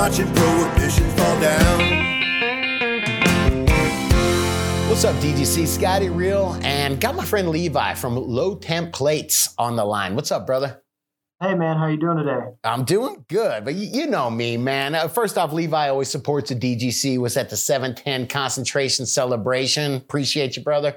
[0.00, 1.78] watching prohibition fall down.
[4.88, 5.66] What's up, DGC?
[5.66, 10.14] Scotty Real, and got my friend Levi from Low Temp Plates on the line.
[10.14, 10.82] What's up, brother?
[11.42, 12.46] Hey man, how you doing today?
[12.64, 14.94] I'm doing good, but you, you know me, man.
[14.94, 17.18] Uh, first off, Levi always supports the DGC.
[17.18, 19.96] Was at the 710 concentration celebration.
[19.96, 20.96] Appreciate you, brother.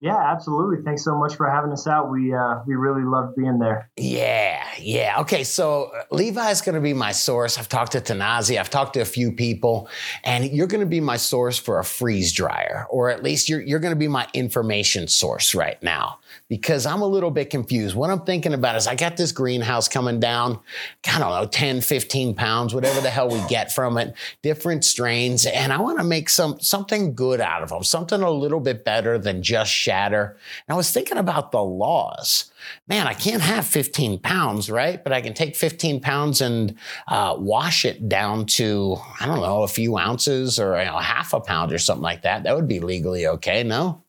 [0.00, 0.82] Yeah, absolutely.
[0.82, 2.10] Thanks so much for having us out.
[2.10, 3.90] We uh, we really love being there.
[3.98, 5.20] Yeah, yeah.
[5.20, 7.58] Okay, so uh, Levi's going to be my source.
[7.58, 9.90] I've talked to Tanazi, I've talked to a few people,
[10.24, 13.60] and you're going to be my source for a freeze dryer, or at least you're,
[13.60, 17.94] you're going to be my information source right now because I'm a little bit confused.
[17.94, 20.58] What I'm thinking about is I got this greenhouse coming down,
[21.06, 25.44] I don't know, 10, 15 pounds, whatever the hell we get from it, different strains,
[25.44, 28.84] and I want to make some something good out of them, something a little bit
[28.84, 30.36] better than just shatter.
[30.68, 32.52] And I was thinking about the laws.
[32.86, 35.02] Man, I can't have 15 pounds, right?
[35.02, 36.76] But I can take 15 pounds and
[37.08, 41.32] uh, wash it down to, I don't know, a few ounces or you know, half
[41.32, 42.44] a pound or something like that.
[42.44, 44.04] That would be legally okay, no?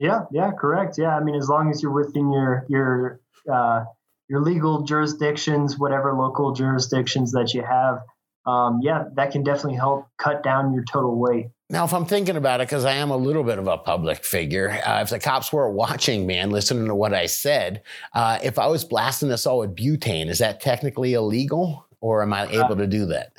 [0.00, 0.98] Yeah, yeah, correct.
[0.98, 3.84] Yeah, I mean, as long as you're within your your uh,
[4.28, 8.00] your legal jurisdictions, whatever local jurisdictions that you have,
[8.46, 11.46] um, yeah, that can definitely help cut down your total weight.
[11.70, 14.24] Now, if I'm thinking about it, because I am a little bit of a public
[14.24, 17.82] figure, uh, if the cops were watching me and listening to what I said,
[18.14, 22.34] uh, if I was blasting this all with butane, is that technically illegal, or am
[22.34, 23.32] I able to do that?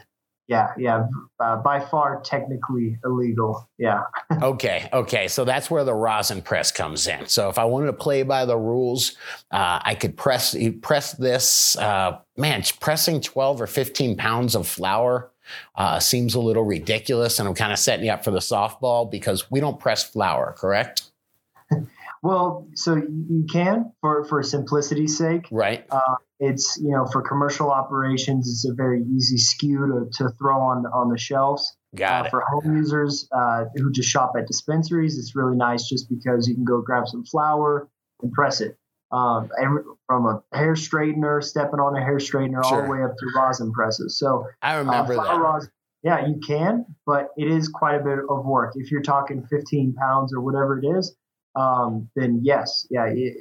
[0.47, 1.07] Yeah, yeah,
[1.39, 3.69] uh, by far technically illegal.
[3.77, 4.01] Yeah.
[4.41, 5.29] okay, okay.
[5.29, 7.27] So that's where the rosin press comes in.
[7.27, 9.15] So if I wanted to play by the rules,
[9.51, 11.77] uh, I could press press this.
[11.77, 15.31] Uh, man, pressing 12 or 15 pounds of flour
[15.75, 19.09] uh, seems a little ridiculous, and I'm kind of setting you up for the softball
[19.09, 21.11] because we don't press flour, correct?
[22.21, 25.87] well, so you can for for simplicity's sake, right?
[26.43, 30.59] Uh, it's you know for commercial operations, it's a very easy SKU to, to throw
[30.59, 31.75] on on the shelves.
[31.95, 32.29] Got uh, it.
[32.31, 36.55] For home users uh, who just shop at dispensaries, it's really nice just because you
[36.55, 37.89] can go grab some flour
[38.21, 38.77] and press it.
[39.11, 39.51] Um,
[40.07, 42.77] from a hair straightener, stepping on a hair straightener, sure.
[42.77, 44.17] all the way up to rosin presses.
[44.17, 45.39] So I remember uh, that.
[45.39, 45.69] Rosin,
[46.01, 48.73] yeah, you can, but it is quite a bit of work.
[48.75, 51.15] If you're talking 15 pounds or whatever it is,
[51.55, 53.35] um, then yes, yeah, it,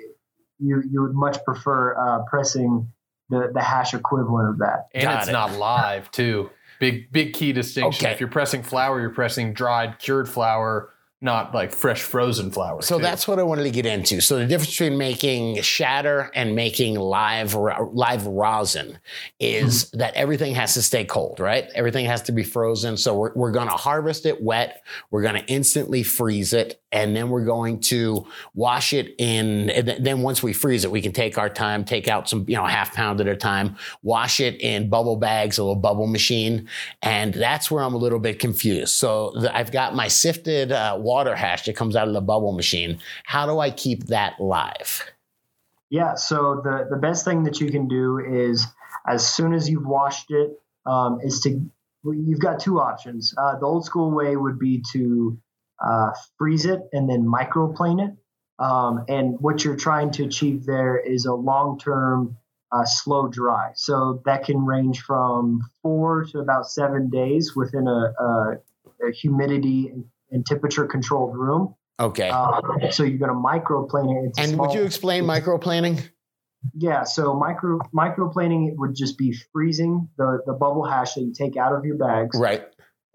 [0.62, 2.92] you you would much prefer uh, pressing
[3.28, 4.88] the the hash equivalent of that.
[4.94, 5.32] And Got it's it.
[5.32, 6.50] not live too.
[6.80, 8.06] Big big key distinction.
[8.06, 8.14] Okay.
[8.14, 10.91] If you're pressing flour, you're pressing dried cured flour
[11.22, 12.82] not like fresh frozen flour.
[12.82, 13.02] So too.
[13.02, 14.20] that's what I wanted to get into.
[14.20, 18.98] So the difference between making shatter and making live live rosin
[19.38, 19.98] is mm-hmm.
[19.98, 21.68] that everything has to stay cold, right?
[21.74, 22.96] Everything has to be frozen.
[22.96, 24.82] So we're, we're going to harvest it wet.
[25.10, 26.80] We're going to instantly freeze it.
[26.90, 29.70] And then we're going to wash it in.
[30.00, 32.66] then once we freeze it, we can take our time, take out some, you know,
[32.66, 36.68] half pound at a time, wash it in bubble bags, a little bubble machine.
[37.00, 38.94] And that's where I'm a little bit confused.
[38.94, 42.52] So the, I've got my sifted uh, water hash that comes out of the bubble
[42.52, 42.98] machine.
[43.24, 44.90] How do I keep that live?
[45.90, 48.66] Yeah, so the, the best thing that you can do is
[49.06, 50.50] as soon as you've washed it,
[50.86, 51.48] um, is to
[52.04, 53.34] you've got two options.
[53.36, 55.38] Uh, the old school way would be to
[55.86, 58.16] uh, freeze it and then microplane it.
[58.58, 62.36] Um, and what you're trying to achieve there is a long term
[62.72, 63.72] uh, slow dry.
[63.74, 68.58] So that can range from four to about seven days within a, a,
[69.08, 70.04] a humidity and
[70.46, 71.74] temperature controlled room.
[72.00, 72.30] Okay.
[72.30, 74.32] Uh, so you're going to microplane it.
[74.38, 76.08] And would you explain microplaning?
[76.74, 77.04] Yeah.
[77.04, 81.56] So micro microplaning it would just be freezing the the bubble hash that you take
[81.56, 82.38] out of your bags.
[82.38, 82.64] Right.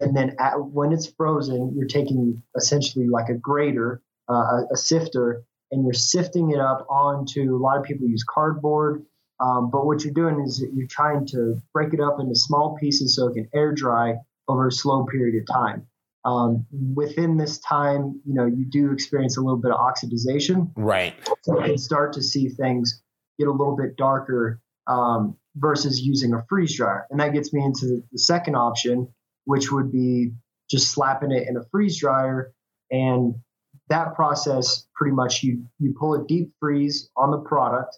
[0.00, 4.76] And then at, when it's frozen, you're taking essentially like a grater, uh, a, a,
[4.76, 5.42] sifter,
[5.72, 7.56] and you're sifting it up onto.
[7.56, 9.04] A lot of people use cardboard.
[9.40, 13.16] Um, but what you're doing is you're trying to break it up into small pieces
[13.16, 14.14] so it can air dry
[14.48, 15.86] over a slow period of time.
[16.28, 20.70] Um, within this time, you know, you do experience a little bit of oxidization.
[20.76, 21.14] Right.
[21.42, 23.02] So you can start to see things
[23.38, 27.06] get a little bit darker um, versus using a freeze dryer.
[27.10, 29.08] And that gets me into the second option,
[29.44, 30.32] which would be
[30.70, 32.52] just slapping it in a freeze dryer.
[32.90, 33.34] And
[33.88, 37.96] that process pretty much you you pull a deep freeze on the product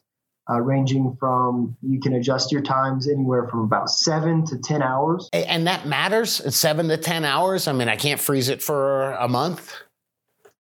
[0.51, 5.29] uh, ranging from you can adjust your times anywhere from about seven to 10 hours.
[5.33, 6.55] And that matters?
[6.55, 7.69] seven to 10 hours?
[7.69, 9.73] I mean, I can't freeze it for a month?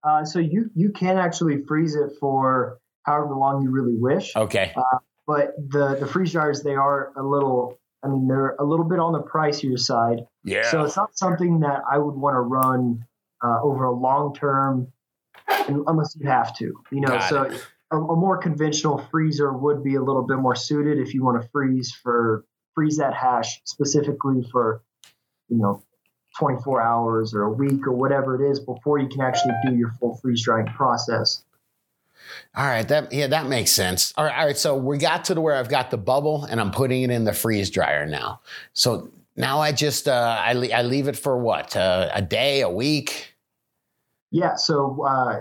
[0.04, 4.34] Uh, so you, you can actually freeze it for however long you really wish.
[4.36, 4.72] Okay.
[4.76, 8.86] Uh, but the, the freeze dryers, they are a little, I mean, they're a little
[8.86, 10.20] bit on the pricier side.
[10.44, 10.70] Yeah.
[10.70, 13.04] So it's not something that I would want to run
[13.42, 14.92] uh, over a long term
[15.68, 17.42] unless you have to, you know, Got so.
[17.42, 21.24] It a, a, more conventional freezer would be a little bit more suited if you
[21.24, 22.44] want to freeze for
[22.74, 24.82] freeze that hash specifically for,
[25.48, 25.82] you know,
[26.38, 29.90] 24 hours or a week or whatever it is before you can actually do your
[29.98, 31.42] full freeze drying process.
[32.54, 34.14] All right, that yeah, that makes sense.
[34.16, 34.56] All right, all right.
[34.56, 37.24] So we got to the where I've got the bubble and I'm putting it in
[37.24, 38.40] the freeze dryer now.
[38.72, 42.60] So now I just uh, I, le- I leave it for what uh, a day,
[42.60, 43.34] a week.
[44.30, 44.54] Yeah.
[44.54, 45.40] So uh,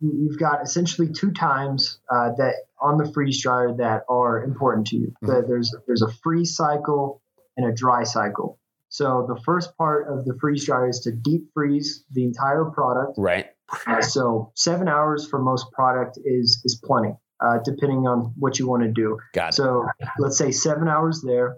[0.00, 4.96] you've got essentially two times uh, that on the freeze dryer that are important to
[4.96, 5.14] you.
[5.22, 5.48] Mm-hmm.
[5.48, 7.22] There's there's a freeze cycle
[7.56, 8.58] and a dry cycle.
[8.88, 13.14] So the first part of the freeze dryer is to deep freeze the entire product.
[13.18, 13.46] Right.
[13.86, 18.66] Uh, so seven hours for most product is is plenty, uh, depending on what you
[18.66, 19.18] want to do.
[19.32, 19.54] Got it.
[19.54, 19.86] So
[20.18, 21.56] let's say seven hours there,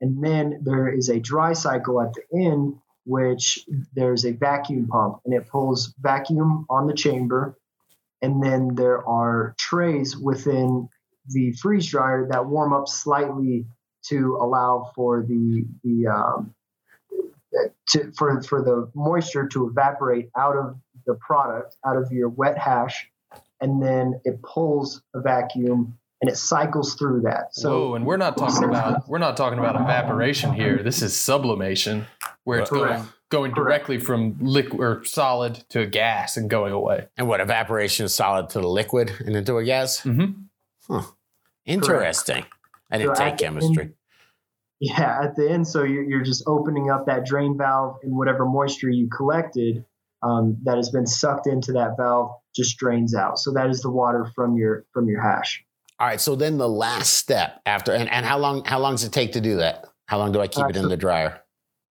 [0.00, 5.20] and then there is a dry cycle at the end, which there's a vacuum pump,
[5.24, 7.58] and it pulls vacuum on the chamber,
[8.22, 10.88] and then there are trays within
[11.28, 13.66] the freeze dryer that warm up slightly
[14.06, 16.54] to allow for the the um,
[17.88, 20.76] to, for for the moisture to evaporate out of
[21.06, 23.08] the product out of your wet hash,
[23.60, 27.54] and then it pulls a vacuum and it cycles through that.
[27.54, 30.82] So, Whoa, and we're not talking about we're not talking about evaporation here.
[30.82, 32.06] This is sublimation,
[32.44, 37.08] where it's going going directly from liquid or solid to a gas and going away.
[37.16, 40.00] And what evaporation is solid to the liquid and into a gas?
[40.00, 40.42] Mm-hmm.
[40.88, 41.02] Huh.
[41.66, 42.42] Interesting.
[42.42, 42.54] Correct.
[42.90, 43.82] I didn't so take chemistry.
[43.82, 43.94] End,
[44.80, 48.46] yeah, at the end, so you're, you're just opening up that drain valve, and whatever
[48.46, 49.84] moisture you collected
[50.22, 53.38] um, that has been sucked into that valve just drains out.
[53.38, 55.64] So that is the water from your from your hash.
[55.98, 56.20] All right.
[56.20, 59.32] So then the last step after, and, and how long how long does it take
[59.32, 59.84] to do that?
[60.06, 61.42] How long do I keep uh, it in so, the dryer?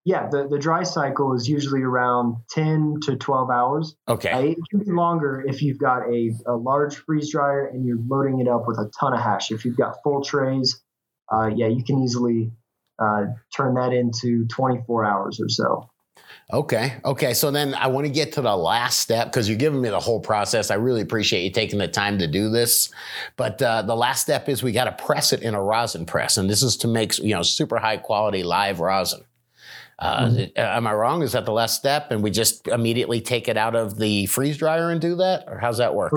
[0.07, 3.93] Yeah, the, the dry cycle is usually around 10 to 12 hours.
[4.07, 4.31] Okay.
[4.31, 7.99] Uh, it can be longer if you've got a, a large freeze dryer and you're
[8.07, 9.51] loading it up with a ton of hash.
[9.51, 10.81] If you've got full trays,
[11.29, 12.53] uh, yeah, you can easily
[12.97, 15.89] uh, turn that into 24 hours or so.
[16.53, 16.93] Okay.
[17.03, 17.33] Okay.
[17.33, 19.99] So then I want to get to the last step because you're giving me the
[19.99, 20.71] whole process.
[20.71, 22.91] I really appreciate you taking the time to do this.
[23.35, 26.37] But uh, the last step is we got to press it in a rosin press,
[26.37, 29.25] and this is to make you know super high quality live rosin.
[29.99, 30.51] Uh, mm-hmm.
[30.55, 31.23] Am I wrong?
[31.23, 34.57] Is that the last step, and we just immediately take it out of the freeze
[34.57, 36.13] dryer and do that, or how's that work?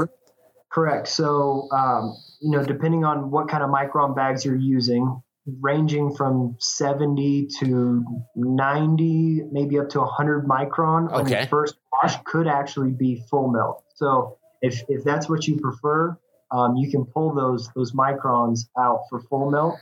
[0.71, 1.09] Correct.
[1.09, 5.23] So um, you know, depending on what kind of micron bags you're using,
[5.61, 8.05] ranging from 70 to
[8.37, 11.43] 90, maybe up to 100 micron on okay.
[11.43, 13.85] the first wash could actually be full melt.
[13.95, 16.19] So if, if that's what you prefer,
[16.53, 19.77] um, you can pull those those microns out for full melt,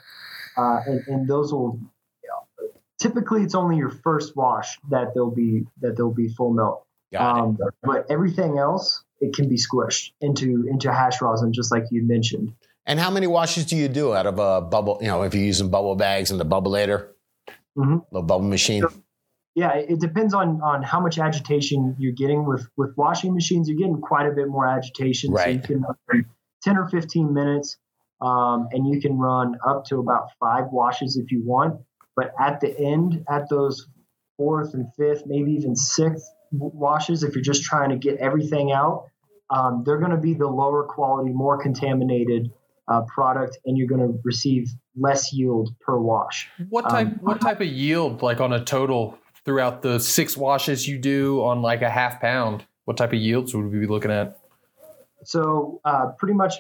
[0.57, 1.81] uh, and, and, those will.
[3.01, 6.85] Typically, it's only your first wash that they'll be that they'll be full melt.
[7.17, 12.03] Um, but everything else, it can be squished into into hash rosin, just like you
[12.03, 12.53] mentioned.
[12.87, 14.99] And how many washes do you do out of a bubble?
[15.01, 17.09] You know, if you're using bubble bags and the bubbleator,
[17.77, 17.99] mm-hmm.
[18.11, 18.85] the bubble machine.
[19.55, 23.69] yeah, it depends on on how much agitation you're getting with with washing machines.
[23.69, 25.45] You're getting quite a bit more agitation, right.
[25.45, 26.25] so you can
[26.63, 27.77] ten or fifteen minutes,
[28.21, 31.81] um, and you can run up to about five washes if you want.
[32.19, 33.87] But at the end, at those
[34.37, 39.05] fourth and fifth, maybe even sixth washes, if you're just trying to get everything out,
[39.51, 42.51] um, they're going to be the lower quality, more contaminated
[42.89, 46.49] uh, product, and you're going to receive less yield per wash.
[46.71, 47.07] What type?
[47.07, 51.45] Um, what type of yield, like on a total throughout the six washes you do
[51.45, 52.67] on like a half pound?
[52.85, 54.41] What type of yields would we be looking at?
[55.23, 56.55] So uh, pretty much.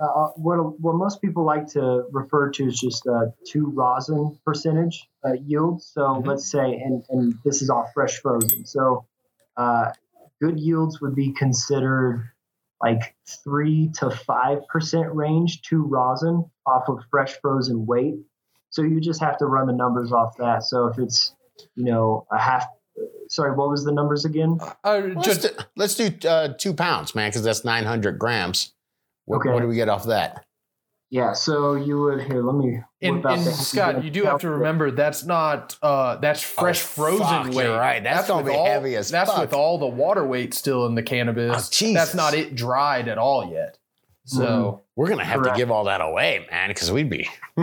[0.00, 5.08] Uh, what what most people like to refer to is just uh, two rosin percentage
[5.24, 5.82] uh, yield.
[5.82, 6.28] So mm-hmm.
[6.28, 8.64] let's say, and, and this is all fresh frozen.
[8.64, 9.06] So
[9.56, 9.90] uh,
[10.40, 12.30] good yields would be considered
[12.80, 18.14] like three to five percent range to rosin off of fresh frozen weight.
[18.70, 20.62] So you just have to run the numbers off that.
[20.62, 21.34] So if it's
[21.74, 22.66] you know a half,
[23.28, 24.58] sorry, what was the numbers again?
[24.84, 25.42] Uh, just
[25.74, 28.74] let's do, let's do uh, two pounds, man, because that's nine hundred grams.
[29.28, 29.50] What, okay.
[29.50, 30.44] what do we get off that?
[31.10, 32.42] Yeah, so you would here.
[32.42, 32.80] Let me.
[33.00, 36.86] And, and Scott, you do have to remember that's not uh, that's oh, fresh oh,
[36.86, 37.64] frozen fuck, weight.
[37.64, 38.02] You're right.
[38.02, 39.40] That's, that's gonna be all, heavy as That's fuck.
[39.40, 41.82] with all the water weight still in the cannabis.
[41.82, 43.78] Oh, that's not it dried at all yet.
[44.24, 44.80] So mm-hmm.
[44.96, 45.56] we're gonna have Correct.
[45.56, 47.28] to give all that away, man, because we'd be.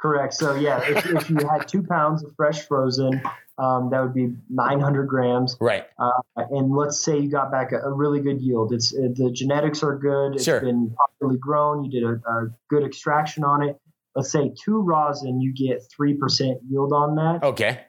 [0.00, 0.34] Correct.
[0.34, 3.20] So yeah, if, if you had two pounds of fresh frozen,
[3.58, 5.56] um, that would be 900 grams.
[5.60, 5.86] Right.
[5.98, 8.72] Uh, and let's say you got back a, a really good yield.
[8.72, 10.36] It's it, the genetics are good.
[10.36, 10.60] It's sure.
[10.60, 11.84] been properly grown.
[11.84, 13.80] You did a, a, good extraction on it.
[14.14, 17.42] Let's say two rosin, you get three percent yield on that.
[17.42, 17.80] Okay.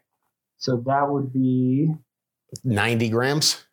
[0.58, 1.90] So that would be
[2.64, 3.64] 90 grams.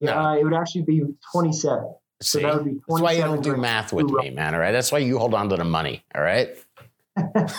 [0.00, 0.20] Yeah, no.
[0.20, 1.02] uh, it would actually be
[1.32, 1.94] 27.
[2.20, 4.54] See, so that would be 27 that's why you don't do math with me, man.
[4.54, 6.04] All right, that's why you hold on to the money.
[6.14, 6.56] All right.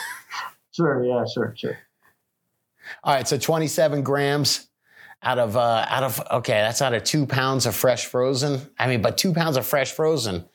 [0.72, 1.04] Sure.
[1.04, 1.26] Yeah.
[1.26, 1.54] Sure.
[1.58, 1.78] Sure.
[3.04, 4.68] All right, so 27 grams
[5.22, 8.62] out of uh, out of okay, that's out of two pounds of fresh frozen.
[8.80, 10.46] I mean, but two pounds of fresh frozen.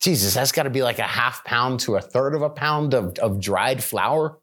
[0.00, 2.92] Jesus, that's got to be like a half pound to a third of a pound
[2.92, 4.38] of, of dried flour.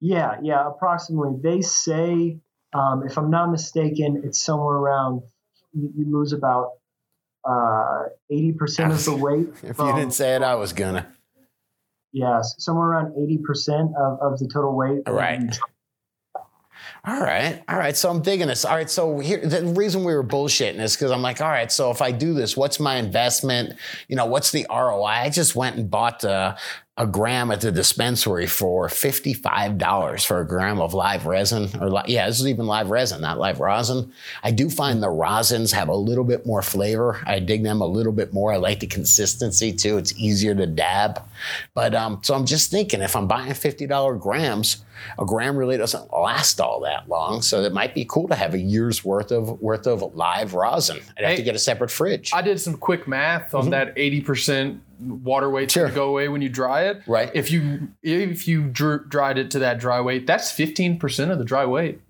[0.00, 1.38] Yeah, yeah, approximately.
[1.40, 2.38] They say,
[2.72, 5.22] um, if I'm not mistaken, it's somewhere around
[5.72, 6.72] you, you lose about
[7.48, 9.48] uh, eighty percent of the weight.
[9.62, 11.06] If you didn't say it, I was gonna.
[12.12, 15.02] Yes, somewhere around eighty percent of, of the total weight.
[15.06, 15.58] Right.
[17.04, 17.62] All right.
[17.68, 17.96] All right.
[17.96, 18.64] So I'm digging this.
[18.64, 18.90] All right.
[18.90, 21.70] So here, the reason we were bullshitting is because I'm like, all right.
[21.70, 23.78] So if I do this, what's my investment?
[24.08, 25.04] You know, what's the ROI?
[25.04, 26.56] I just went and bought uh,
[26.98, 32.02] a gram at the dispensary for $55 for a gram of live resin or li-
[32.06, 34.12] yeah, this is even live resin, not live rosin.
[34.42, 37.20] I do find the rosins have a little bit more flavor.
[37.26, 38.52] I dig them a little bit more.
[38.52, 39.98] I like the consistency too.
[39.98, 41.22] It's easier to dab.
[41.74, 44.82] But um, so I'm just thinking if I'm buying $50 grams,
[45.18, 47.42] a gram really doesn't last all that long.
[47.42, 50.98] So it might be cool to have a year's worth of worth of live rosin.
[51.18, 52.30] I'd have Hey, to get a separate fridge.
[52.32, 55.70] I did some quick math on that 80% water weight.
[55.70, 55.88] Sure.
[55.88, 57.02] to go away when you dry it.
[57.06, 57.30] Right.
[57.34, 61.44] If you if you dr- dried it to that dry weight, that's 15% of the
[61.44, 62.00] dry weight,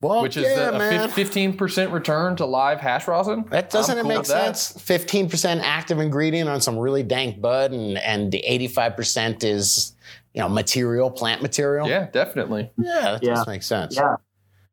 [0.00, 1.08] well, which is yeah, the, a man.
[1.10, 3.44] 15% return to live hash rosin.
[3.50, 4.70] That doesn't I'm it cool make sense?
[4.80, 9.94] Fifteen percent active ingredient on some really dank bud, and and the eighty-five percent is
[10.32, 11.88] you know material, plant material.
[11.88, 12.70] Yeah, definitely.
[12.78, 13.34] yeah, that Yeah.
[13.34, 13.96] does make sense.
[13.96, 14.16] Yeah.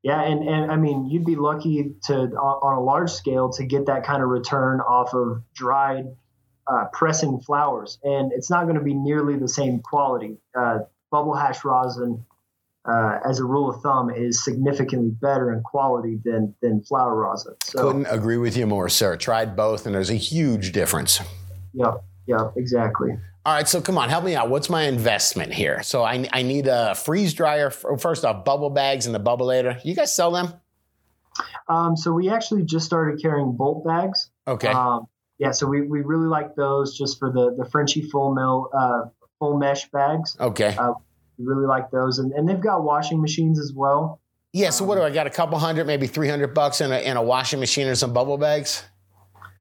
[0.04, 2.30] Yeah, and, and I mean, you'd be lucky to on,
[2.64, 6.06] on a large scale to get that kind of return off of dried
[6.70, 10.38] uh, pressing flowers, and it's not going to be nearly the same quality.
[10.58, 10.80] Uh,
[11.12, 12.26] bubble hash rosin,
[12.86, 17.56] uh, as a rule of thumb, is significantly better in quality than than flower rosin.
[17.64, 19.16] So, Couldn't agree with you more, sir.
[19.18, 21.20] Tried both, and there's a huge difference.
[21.74, 21.94] yeah,
[22.26, 23.18] yeah, exactly.
[23.46, 24.50] All right, so come on, help me out.
[24.50, 25.82] What's my investment here?
[25.82, 27.70] So I, I need a freeze dryer.
[27.70, 29.80] First off, bubble bags and the bubbleator.
[29.86, 30.54] You guys sell them?
[31.70, 34.30] Um, so we actually just started carrying bolt bags.
[34.48, 34.68] Okay.
[34.68, 35.08] Um,
[35.40, 39.04] yeah, so we, we really like those just for the the Frenchy full mill uh,
[39.40, 40.36] full mesh bags.
[40.40, 40.76] okay.
[40.78, 40.94] uh,
[41.38, 44.20] We really like those, and, and they've got washing machines as well.
[44.54, 44.72] yeah.
[44.72, 45.28] So what do I got?
[45.28, 48.14] A couple hundred, maybe three hundred bucks in a in a washing machine or some
[48.14, 48.84] bubble bags.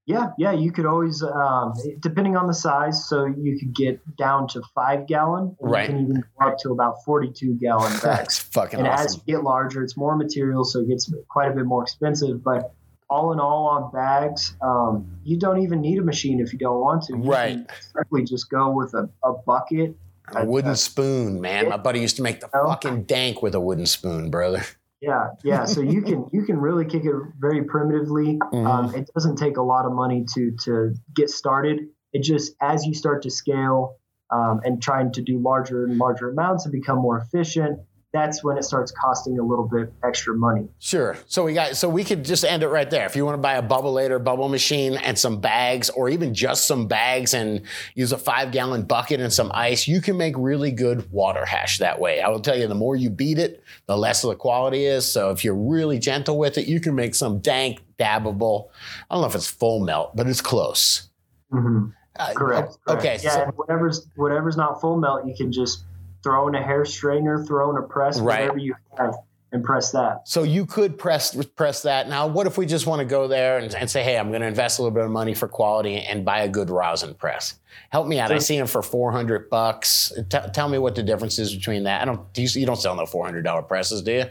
[0.09, 4.47] Yeah, yeah, you could always, um, depending on the size, so you could get down
[4.51, 5.91] to five gallon, and Right.
[5.91, 8.03] You can even go up to about forty-two gallon bags.
[8.03, 11.55] That's fucking and as you get larger, it's more material, so it gets quite a
[11.55, 12.45] bit more expensive.
[12.45, 12.73] But
[13.09, 16.81] all in all, on bags, um, you don't even need a machine if you don't
[16.81, 17.17] want to.
[17.17, 17.71] You Right.
[17.95, 19.97] simply just go with a, a bucket.
[20.35, 21.69] A wooden spoon, man.
[21.69, 24.63] My buddy used to make the fucking dank with a wooden spoon, brother.
[25.01, 25.67] Yeah, yeah.
[25.67, 28.39] So you can you can really kick it very primitively.
[28.39, 28.67] Mm-hmm.
[28.67, 31.89] Um, it doesn't take a lot of money to to get started.
[32.13, 33.99] It just as you start to scale
[34.33, 37.79] um, and trying to do larger and larger amounts and become more efficient,
[38.17, 40.67] that's when it starts costing a little bit extra money.
[40.79, 41.17] Sure.
[41.27, 43.05] So we got so we could just end it right there.
[43.07, 46.67] If you want to buy a bubbleator bubble machine and some bags, or even just
[46.67, 47.63] some bags and
[47.95, 51.79] use a five gallon bucket and some ice, you can make really good water hash
[51.79, 52.21] that way.
[52.21, 55.11] I will tell you, the more you beat it, the less the quality is.
[55.11, 58.69] So if you're really gentle with it, you can make some dank, dabbable.
[59.11, 61.09] I don't know if it's full melt, but it's close.
[61.53, 61.91] Mm-hmm.
[62.19, 62.79] Uh, Correct.
[62.89, 63.19] Okay.
[63.23, 63.31] Yeah.
[63.35, 65.85] so- whatever's whatever's not full melt, you can just
[66.27, 68.41] throw in a hair straightener, throw in a press, Right.
[68.41, 69.15] whatever you have,
[69.53, 70.23] and press that.
[70.27, 72.09] So you could press press that.
[72.09, 74.41] Now, what if we just want to go there and, and say, "Hey, I'm going
[74.41, 77.55] to invest a little bit of money for quality and buy a good rosin press"?
[77.91, 78.33] Help me out.
[78.33, 78.41] I Sure.
[78.41, 80.13] see them for 400 bucks.
[80.29, 82.03] T- tell me what the difference is between that.
[82.03, 82.33] I don't.
[82.33, 84.25] do You, you don't sell no 400 dollar presses, do you?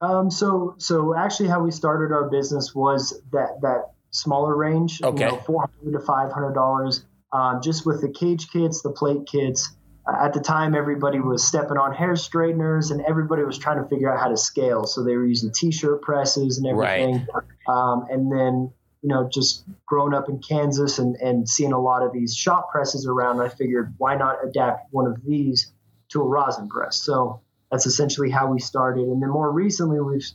[0.00, 5.24] Um, so so actually, how we started our business was that that smaller range, Okay.
[5.24, 8.90] you know, four hundred to five hundred dollars, um, just with the cage kits, the
[8.92, 9.72] plate kits.
[10.08, 14.12] At the time, everybody was stepping on hair straighteners, and everybody was trying to figure
[14.12, 14.84] out how to scale.
[14.86, 17.00] So they were using T-shirt presses and Right.
[17.00, 17.26] everything.
[17.68, 18.72] Um, and then
[19.02, 22.70] you know, just growing up in Kansas and and seeing a lot of these shop
[22.72, 25.72] presses around, I figured why not adapt one of these
[26.08, 26.96] to a rosin press.
[26.96, 29.04] So that's essentially how we started.
[29.04, 30.26] And then more recently, we've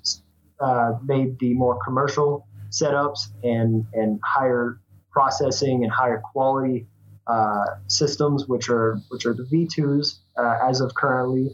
[0.59, 4.79] uh, made the more commercial setups and and higher
[5.11, 6.87] processing and higher quality
[7.27, 11.49] uh, systems, which are which are the V2s uh, as of currently.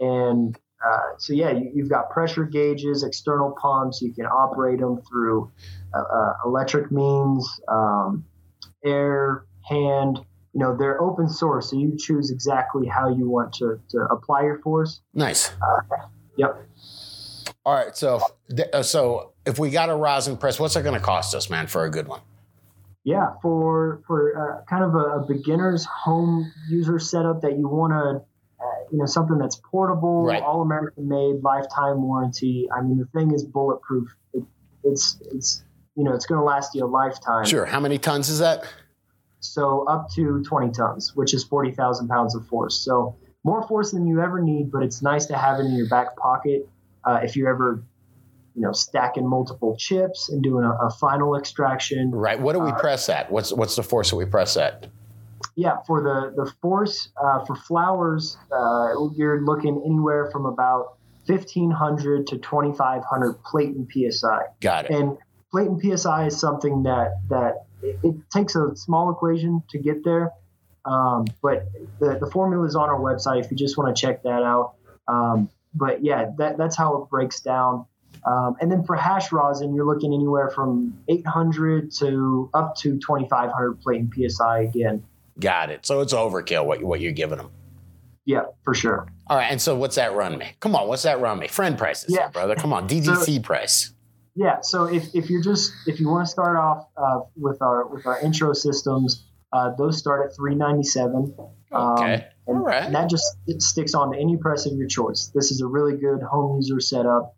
[0.00, 4.02] And uh, so yeah, you, you've got pressure gauges, external pumps.
[4.02, 5.50] You can operate them through
[5.94, 8.24] uh, uh, electric means, um,
[8.84, 10.18] air, hand.
[10.54, 14.42] You know, they're open source, so you choose exactly how you want to, to apply
[14.42, 15.00] your force.
[15.14, 15.50] Nice.
[16.36, 16.66] Yep.
[17.64, 17.96] All right.
[17.96, 18.20] So,
[18.72, 21.68] uh, so if we got a rosin press, what's that going to cost us, man,
[21.68, 22.20] for a good one?
[23.04, 27.92] Yeah, for for uh, kind of a, a beginner's home user setup that you want
[27.92, 30.42] to, uh, you know something that's portable, Right.
[30.42, 32.68] all American made, lifetime warranty.
[32.74, 34.14] I mean, the thing is bulletproof.
[34.32, 34.44] It,
[34.84, 35.64] it's it's
[35.96, 37.44] you know it's going to last you a lifetime.
[37.44, 37.64] Sure.
[37.64, 38.64] How many tons is that?
[39.40, 42.78] So up to 20 tons, which is 40,000 pounds of force.
[42.78, 45.88] So more force than you ever need, but it's nice to have it in your
[45.88, 46.68] back pocket
[47.04, 47.82] uh, if you're ever,
[48.54, 52.10] you know, stacking multiple chips and doing a, a final extraction.
[52.10, 52.40] Right.
[52.40, 53.30] What do we press at?
[53.30, 54.86] What's what's the force that we press at?
[55.54, 62.26] Yeah, for the the force uh, for flowers, uh, you're looking anywhere from about 1,500
[62.26, 64.40] to 2,500 plate and psi.
[64.60, 64.90] Got it.
[64.90, 65.16] And
[65.50, 70.04] plate and psi is something that that it, it takes a small equation to get
[70.04, 70.30] there,
[70.84, 71.66] um, but
[72.00, 74.74] the the formula is on our website if you just want to check that out.
[75.08, 77.86] Um, but yeah, that that's how it breaks down.
[78.24, 83.80] Um, and then for hash rosin, you're looking anywhere from 800 to up to 2,500
[83.80, 85.02] plate and psi again.
[85.40, 85.84] Got it.
[85.86, 87.50] So it's overkill what what you're giving them.
[88.24, 89.08] Yeah, for sure.
[89.26, 89.50] All right.
[89.50, 90.52] And so what's that run me?
[90.60, 90.86] Come on.
[90.86, 91.48] What's that run me?
[91.48, 92.28] Friend prices, Yeah.
[92.28, 92.54] brother.
[92.54, 92.86] Come on.
[92.88, 93.92] DGC price.
[94.36, 94.58] Yeah.
[94.62, 98.06] So if, if you're just if you want to start off uh, with our with
[98.06, 101.34] our intro systems, uh, those start at 397.
[101.72, 102.26] Okay.
[102.46, 102.84] and, All right.
[102.84, 105.32] and that just it sticks on to any press of your choice.
[105.34, 107.34] This is a really good home user setup.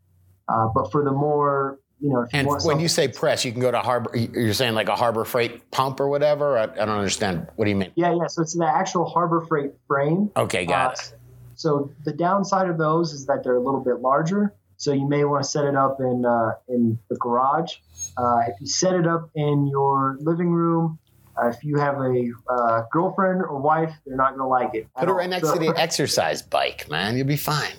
[0.48, 3.44] Uh, but for the more, you know, if you And when something, you say press,
[3.44, 4.14] you can go to Harbor.
[4.16, 6.58] You're saying like a Harbor Freight pump or whatever.
[6.58, 7.46] I, I don't understand.
[7.56, 7.92] What do you mean?
[7.96, 8.26] yeah, yeah.
[8.26, 10.30] So it's the actual Harbor Freight frame.
[10.36, 11.14] Okay, got Uh, it.
[11.56, 14.52] So the downside of those is that they're a little bit larger.
[14.76, 17.76] So you may want to set it up in uh, in the garage.
[18.18, 20.98] Uh, if you set it up in your living room,
[21.40, 24.88] uh, if you have a uh, girlfriend or wife, they're not going to like it.
[24.98, 27.16] Put it right next So- to the exercise bike, man.
[27.16, 27.72] You'll be fine.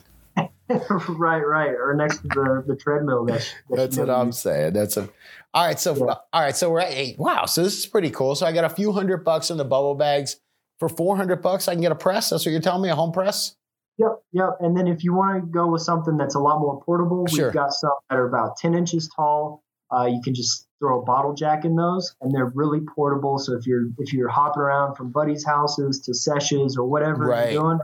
[1.10, 3.26] right, right, or next to the, the treadmill.
[3.26, 4.74] That, that That's what I'm saying.
[4.74, 5.10] That's a.
[5.54, 6.16] All right, so Yeah.
[6.34, 7.18] all right, so we're at eight.
[7.20, 8.36] Wow, so this is pretty cool.
[8.36, 10.38] So I got a few hundred bucks in the bubble bags.
[10.80, 12.30] For four hundred bucks, I can get a press.
[12.32, 13.56] That's what you're telling me, a home press.
[13.98, 14.50] Yep, yep.
[14.60, 17.46] And then if you want to go with something that's a lot more portable, Sure.
[17.46, 19.64] we've got some that are about 10 inches tall.
[19.96, 23.38] Uh, you can just throw a bottle jack in those, and they're really portable.
[23.38, 27.54] So if you're if you're hopping around from buddies' houses to sessions or whatever Right.
[27.54, 27.80] you're doing,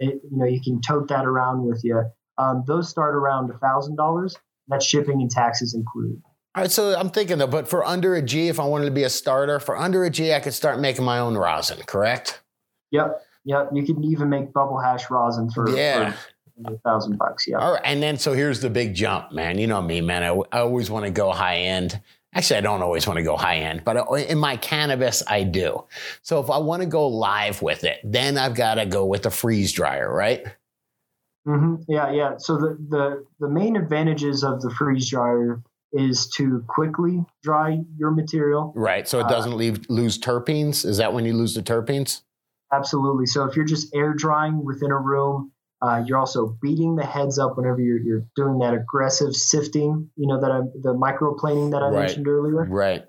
[0.00, 2.02] it, you know you can tote that around with you.
[2.38, 4.36] Um, those start around a thousand dollars.
[4.68, 6.20] That's shipping and taxes included.
[6.56, 8.90] All right, so I'm thinking though, but for under a G, if I wanted to
[8.92, 11.78] be a starter, for under a G, I could start making my own rosin.
[11.86, 12.40] Correct?
[12.92, 13.70] Yep, yep.
[13.72, 16.12] You can even make bubble hash rosin for Yeah.
[16.64, 17.46] for a thousand bucks.
[17.48, 17.58] Yeah.
[17.58, 19.58] All right, and then so here's the big jump, man.
[19.58, 20.22] You know me, man.
[20.22, 22.00] I, I always want to go high end.
[22.36, 23.96] Actually, I don't always want to go high end, but
[24.28, 25.84] in my cannabis, I do.
[26.22, 29.22] So if I want to go live with it, then I've got to go with
[29.22, 30.44] the freeze dryer, right?
[31.44, 32.36] Hmm Yeah, yeah.
[32.38, 38.10] So the, the the main advantages of the freeze dryer is to quickly dry your
[38.10, 38.72] material.
[38.74, 39.06] Right.
[39.06, 40.84] So it Uh, doesn't leave lose terpenes.
[40.84, 42.22] Is that when you lose the terpenes?
[42.72, 43.26] Absolutely.
[43.26, 45.52] So if you're just air drying within a room,
[45.82, 50.10] uh, you're also beating the heads up whenever you're, you're doing that aggressive sifting.
[50.16, 52.00] You know that I, the microplaning that I Right.
[52.00, 52.64] mentioned earlier.
[52.68, 53.04] Right.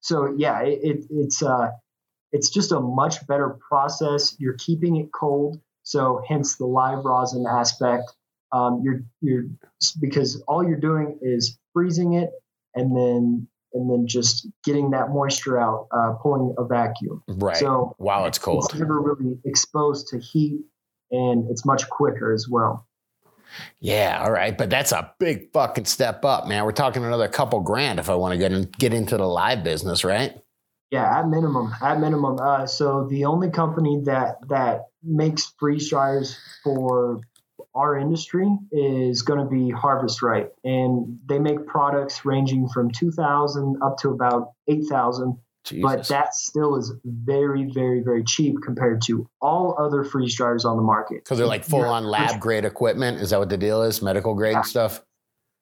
[0.00, 1.70] So yeah, it, it, it's uh,
[2.32, 4.36] it's just a much better process.
[4.38, 8.12] You're keeping it cold, so hence the live rosin aspect.
[8.52, 9.44] Um, you're you're
[10.00, 12.30] because all you're doing is freezing it
[12.74, 17.22] and then and then just getting that moisture out, uh, pulling a vacuum.
[17.26, 17.56] Right.
[17.56, 18.64] So While it's cold.
[18.64, 20.60] it's never really exposed to heat,
[21.10, 22.86] and it's much quicker as well.
[23.80, 26.64] Yeah, all right, but that's a big fucking step up, man.
[26.64, 29.62] We're talking another couple grand if I want to get in, get into the live
[29.62, 30.36] business, right?
[30.94, 32.38] Yeah, at minimum, at minimum.
[32.40, 37.20] Uh, so the only company that that makes freeze dryers for
[37.74, 43.10] our industry is going to be Harvest Right, and they make products ranging from two
[43.10, 45.36] thousand up to about eight thousand.
[45.82, 50.76] But that still is very, very, very cheap compared to all other freeze dryers on
[50.76, 51.24] the market.
[51.24, 53.18] Because they're like full on lab grade equipment.
[53.20, 54.00] Is that what the deal is?
[54.02, 54.62] Medical grade Yeah.
[54.62, 55.02] stuff?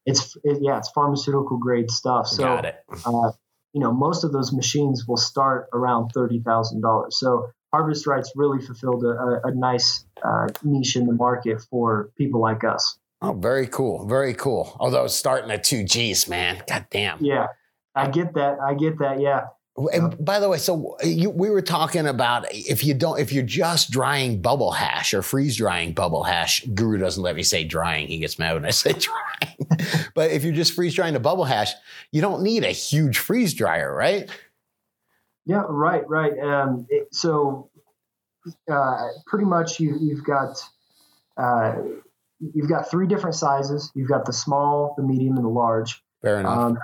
[0.05, 2.27] It's it, yeah, it's pharmaceutical grade stuff.
[2.27, 2.77] So Got it.
[3.07, 3.31] uh,
[3.73, 7.19] you know, most of those machines will start around thirty thousand dollars.
[7.19, 12.41] So Harvest Rights really fulfilled a, a, nice uh, niche in the market for people
[12.41, 12.99] like us.
[13.23, 14.07] Oh, very cool.
[14.07, 14.77] Very cool.
[14.79, 16.63] Although starting at two G's, man.
[16.69, 17.25] God damn.
[17.25, 17.47] Yeah,
[17.95, 18.59] I get that.
[18.61, 19.21] I get that.
[19.21, 23.33] Yeah, And by the way, so you, we were talking about if you don't, if
[23.33, 27.65] you're just drying bubble hash or freeze drying bubble hash, Guru doesn't let me say
[27.65, 28.09] drying.
[28.09, 30.11] He gets mad when I say drying.
[30.15, 31.73] but if you're just freeze drying the bubble hash,
[32.11, 34.29] you don't need a huge freeze dryer, right?
[35.45, 36.39] yeah, right, right.
[36.39, 37.71] Um, it, so
[38.71, 40.63] uh, pretty much you, you've got
[41.37, 41.77] uh,
[42.41, 43.91] you've got three different sizes.
[43.95, 46.03] You've got the small, the medium, and the large.
[46.23, 46.59] Fair enough.
[46.59, 46.79] Um,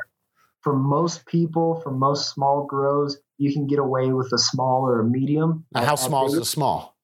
[0.62, 5.00] for most people, for most small grows, you can get away with a small or
[5.00, 5.64] a medium.
[5.72, 6.96] now, how small is a small?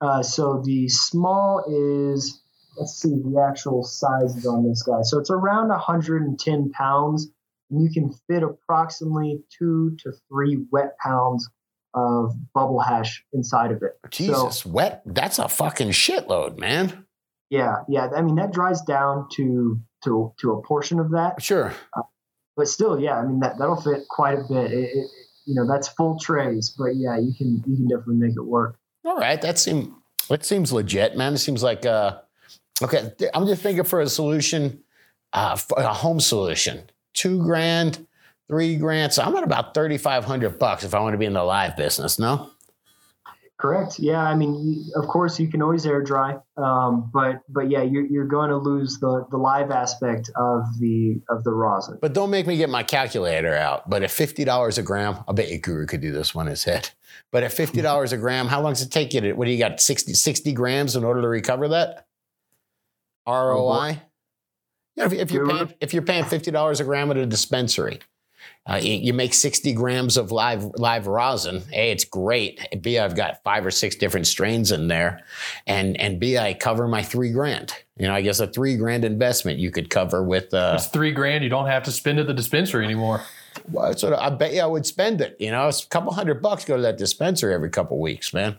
[0.00, 2.42] Uh, so the small is,
[2.78, 5.02] let's see, the actual sizes on this guy.
[5.02, 7.28] So it's around 110 pounds,
[7.70, 11.48] and you can fit approximately two to three wet pounds
[11.92, 13.98] of bubble hash inside of it.
[14.10, 15.02] Jesus, so, wet?
[15.04, 17.04] That's a fucking shitload, man.
[17.50, 18.08] Yeah, yeah.
[18.16, 21.42] I mean, that dries down to to to a portion of that.
[21.42, 21.74] Sure.
[21.96, 22.02] Uh,
[22.60, 23.18] but still, yeah.
[23.18, 24.70] I mean, that that'll fit quite a bit.
[24.70, 25.10] It, it,
[25.46, 28.78] you know, that's full trays, but yeah, you can you can definitely make it work.
[29.02, 29.88] All right, that seems
[30.28, 31.32] that seems legit, man.
[31.32, 32.18] It seems like uh,
[32.82, 33.12] okay.
[33.32, 34.80] I'm just thinking for a solution,
[35.32, 38.06] uh, a home solution, two grand,
[38.46, 39.14] three grand.
[39.14, 41.42] So I'm at about thirty five hundred bucks if I want to be in the
[41.42, 42.18] live business.
[42.18, 42.50] No.
[43.60, 43.98] Correct.
[43.98, 44.22] Yeah.
[44.22, 48.26] I mean, of course, you can always air dry, um, but but yeah, you're, you're
[48.26, 51.98] going to lose the the live aspect of the of the rosin.
[52.00, 53.90] But don't make me get my calculator out.
[53.90, 56.64] But at fifty dollars a gram, I bet you Guru could do this one his
[56.64, 56.90] head.
[57.32, 59.32] But at fifty dollars a gram, how long does it take you to?
[59.34, 59.80] What do you got?
[59.80, 62.06] 60, 60 grams in order to recover that
[63.26, 64.00] ROI.
[64.96, 68.00] Yeah, if, if you're paying if you're paying fifty dollars a gram at a dispensary,
[68.68, 71.62] uh, you make 60 grams of live live rosin.
[71.72, 72.60] A, it's great.
[72.82, 75.24] B, I've got five or six different strains in there,
[75.66, 77.74] and and B, I cover my three grand.
[77.96, 80.54] You know, I guess a three grand investment you could cover with.
[80.54, 81.42] Uh, it's three grand.
[81.42, 83.22] You don't have to spend at the dispensary anymore.
[83.70, 85.36] Well, sort of, I bet you I would spend it.
[85.40, 88.58] You know, it's a couple hundred bucks go to that dispensary every couple weeks, man.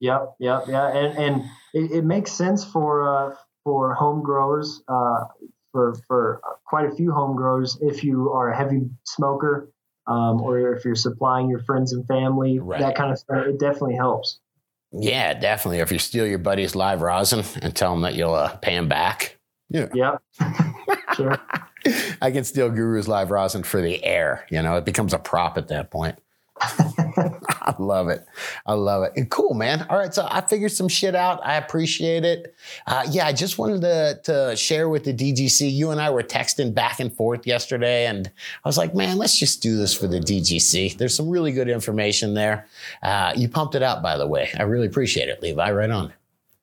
[0.00, 1.44] Yep, yep, yeah, and and
[1.74, 4.82] it, it makes sense for uh, for home growers.
[4.88, 5.24] Uh,
[5.72, 9.70] for for quite a few home growers if you are a heavy smoker
[10.06, 12.80] um, or if you're supplying your friends and family right.
[12.80, 14.40] that kind of stuff it definitely helps.
[14.92, 15.78] Yeah definitely.
[15.78, 18.88] If you steal your buddy's live rosin and tell him that you'll uh, pay him
[18.88, 19.38] back.
[19.68, 19.88] Yeah.
[19.94, 20.18] Yeah
[21.14, 21.38] sure.
[22.20, 24.76] I can steal guru's live rosin for the air you know?
[24.76, 26.18] It becomes a prop at that point
[26.60, 28.26] I love it.
[28.66, 29.12] I love it.
[29.16, 29.86] And cool, man.
[29.88, 30.12] All right.
[30.12, 31.44] So I figured some shit out.
[31.44, 32.54] I appreciate it.
[32.86, 35.72] Uh, yeah, I just wanted to, to share with the DGC.
[35.72, 39.38] You and I were texting back and forth yesterday, and I was like, man, let's
[39.38, 40.96] just do this for the DGC.
[40.96, 42.66] There's some really good information there.
[43.02, 44.50] Uh, you pumped it out, by the way.
[44.58, 45.70] I really appreciate it, Levi.
[45.70, 46.12] Right on.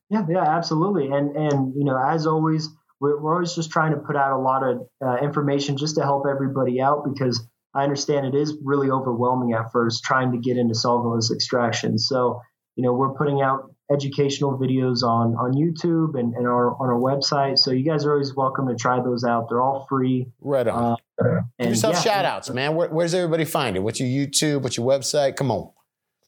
[0.10, 1.08] Yeah, yeah, absolutely.
[1.08, 4.38] And, and you know, as always, we're, we're always just trying to put out a
[4.38, 7.46] lot of uh, information just to help everybody out because
[7.76, 12.00] I understand it is really overwhelming at first trying to get into solventless extraction.
[12.00, 12.42] So,
[12.76, 17.00] you know, we're putting out educational videos on on YouTube and, and our on our
[17.00, 17.60] website.
[17.60, 19.50] So you guys are always welcome to try those out.
[19.50, 20.28] They're all free.
[20.42, 20.98] Right on.
[21.20, 22.76] Uh, Give yourself yeah, shout outs, man.
[22.76, 23.80] Where, where's everybody find it?
[23.80, 24.64] What's your YouTube?
[24.64, 25.36] What's your website?
[25.36, 25.70] Come on.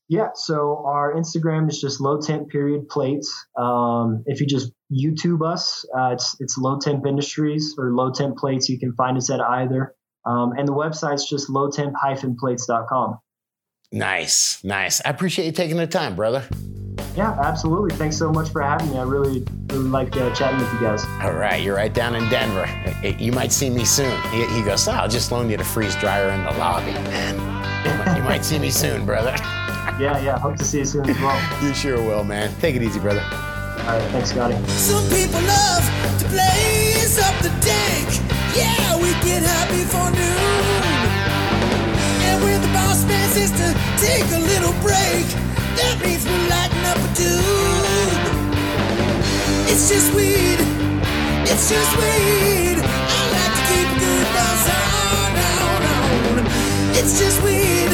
[0.10, 3.30] Yeah, so our Instagram is just low temp period plates.
[3.58, 8.38] Um, if you just YouTube us, uh, it's it's low temp industries or low temp
[8.38, 8.70] plates.
[8.70, 9.94] You can find us at either.
[10.28, 13.20] Um, and the website's just lowtemp-plates.com.
[13.94, 15.02] Nice, nice.
[15.06, 16.44] I appreciate you taking the time, brother.
[17.16, 17.96] Yeah, absolutely.
[17.96, 18.98] Thanks so much for having me.
[18.98, 21.06] I really, really like uh, chatting with you guys.
[21.24, 22.68] All right, you're right down in Denver.
[23.18, 24.22] You might see me soon.
[24.32, 27.56] He, he goes, oh, I'll just loan you the freeze dryer in the lobby, man.
[28.18, 29.34] You might see me soon, brother.
[29.98, 30.38] yeah, yeah.
[30.38, 31.63] Hope to see you soon as well.
[31.63, 32.54] you sure will, man.
[32.60, 33.22] Take it easy, brother.
[33.22, 34.56] All right, thanks, Scotty.
[34.68, 38.27] Some people love to blaze up the dank.
[38.58, 40.82] Yeah, we get happy for noon.
[42.28, 43.67] And when the boss man says to
[44.02, 45.26] take a little break,
[45.78, 48.17] that means we're lighting up a tube.
[49.70, 50.60] It's just weed.
[51.46, 52.78] It's just weed.
[52.82, 56.46] I like to keep a good buzz on, on, on.
[56.98, 57.93] It's just weed.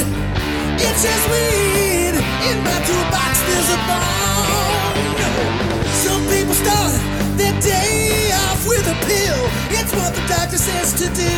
[0.80, 2.15] It's just weed.
[2.47, 5.19] In my toolbox, there's a bone.
[6.06, 6.91] Some people start
[7.36, 8.03] their day
[8.93, 9.41] a pill.
[9.77, 11.36] It's what the doctor says to do.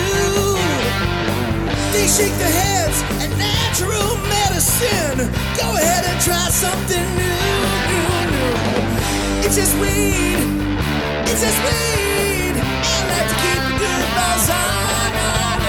[1.95, 5.31] They shake their heads at natural medicine.
[5.55, 7.41] Go ahead and try something new,
[7.89, 9.45] new, new.
[9.45, 10.39] It's just weed.
[11.29, 12.55] It's just weed.
[12.59, 15.59] I like to keep a good on, on, on.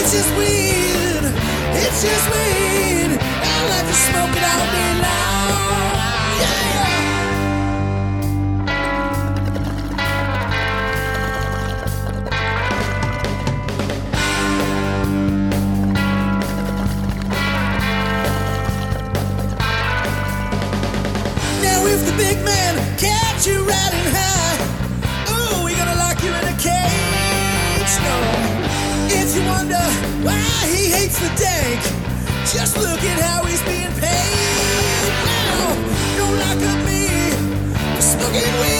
[0.00, 1.24] It's just weed.
[1.82, 3.10] It's just weed.
[3.18, 5.90] I like to smoke it all day long.
[6.42, 6.75] Yeah.
[31.18, 31.90] Hates
[32.50, 35.12] the just look at how he's being paid.
[35.24, 35.74] Now,
[36.16, 38.75] don't lock up me smoking weed.